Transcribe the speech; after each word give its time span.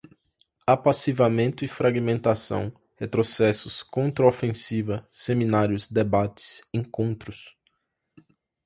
Apassivamento 0.65 1.63
e 1.63 1.67
fragmentação, 1.67 2.73
retrocessos, 2.97 3.83
contraofensiva, 3.83 5.07
seminários, 5.11 5.87
debates, 5.91 6.67
encontros 6.73 7.55